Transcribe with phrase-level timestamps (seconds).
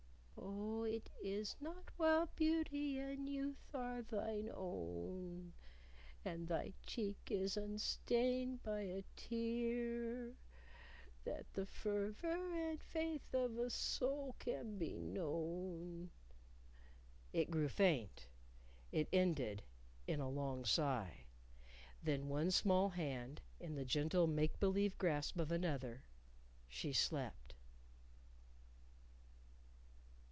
[0.43, 5.53] "Oh, it is not while beauty and youth are thine o o own,
[6.25, 10.33] And thy cheek is unstained by a tear,
[11.23, 16.09] That the fervor and faith of a soul can be kno o own"
[17.33, 18.27] It grew faint.
[18.91, 19.63] It ended
[20.07, 21.25] in a long sigh.
[22.03, 26.03] Then one small hand in the gentle make believe grasp of another,
[26.67, 27.37] she slept.